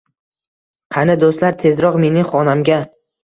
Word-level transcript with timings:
Qani, 0.95 1.17
do’stlar, 1.23 1.53
tezroq 1.65 1.99
mening 2.05 2.27
xonamga 2.33 2.81